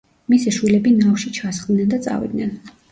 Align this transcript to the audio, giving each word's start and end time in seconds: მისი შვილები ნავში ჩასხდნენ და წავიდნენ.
მისი 0.33 0.53
შვილები 0.55 0.95
ნავში 1.03 1.35
ჩასხდნენ 1.39 1.95
და 1.97 2.03
წავიდნენ. 2.09 2.61